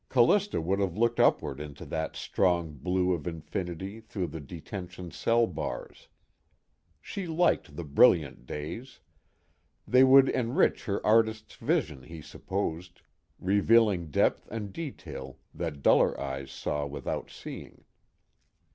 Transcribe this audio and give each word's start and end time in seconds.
Callista 0.09 0.59
would 0.59 0.79
have 0.79 0.97
looked 0.97 1.19
upward 1.19 1.59
into 1.59 1.85
that 1.85 2.15
strong 2.15 2.73
blue 2.73 3.13
of 3.13 3.27
infinity 3.27 3.99
through 3.99 4.25
the 4.25 4.39
detention 4.39 5.11
cell 5.11 5.45
bars. 5.45 6.07
She 6.99 7.27
liked 7.27 7.75
the 7.75 7.83
brilliant 7.83 8.47
days. 8.47 8.99
They 9.87 10.03
would 10.03 10.27
enrich 10.27 10.85
her 10.85 11.05
artist's 11.05 11.53
vision, 11.53 12.01
he 12.01 12.19
supposed, 12.19 13.03
revealing 13.37 14.09
depth 14.09 14.47
and 14.49 14.73
detail 14.73 15.37
that 15.53 15.83
duller 15.83 16.19
eyes 16.19 16.49
saw 16.49 16.87
without 16.87 17.29
seeing. 17.29 17.83